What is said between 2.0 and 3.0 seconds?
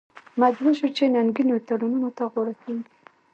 ته غاړه کېږدي.